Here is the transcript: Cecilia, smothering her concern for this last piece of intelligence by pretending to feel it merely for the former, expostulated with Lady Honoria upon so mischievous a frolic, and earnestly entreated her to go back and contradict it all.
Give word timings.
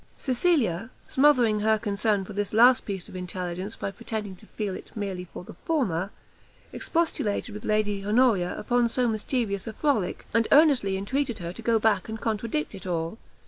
Cecilia, 0.17 0.89
smothering 1.07 1.59
her 1.59 1.77
concern 1.77 2.25
for 2.25 2.33
this 2.33 2.53
last 2.55 2.85
piece 2.85 3.07
of 3.07 3.15
intelligence 3.15 3.75
by 3.75 3.91
pretending 3.91 4.35
to 4.37 4.47
feel 4.47 4.75
it 4.75 4.91
merely 4.95 5.25
for 5.25 5.43
the 5.43 5.53
former, 5.63 6.09
expostulated 6.73 7.53
with 7.53 7.63
Lady 7.65 8.03
Honoria 8.03 8.57
upon 8.57 8.89
so 8.89 9.07
mischievous 9.07 9.67
a 9.67 9.73
frolic, 9.73 10.25
and 10.33 10.47
earnestly 10.51 10.97
entreated 10.97 11.37
her 11.37 11.53
to 11.53 11.61
go 11.61 11.77
back 11.77 12.09
and 12.09 12.19
contradict 12.19 12.73
it 12.73 12.87
all. 12.87 13.19